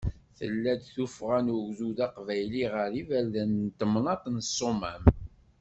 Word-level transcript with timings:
Tella-d 0.37 0.81
tuffɣa 0.93 1.39
n 1.45 1.53
ugdud 1.57 1.97
aqbayli 2.07 2.63
ɣer 2.73 2.89
yiberdan 2.97 3.51
deg 3.63 3.73
temnaḍt 3.79 4.25
n 4.29 4.37
Ssumam. 4.47 5.03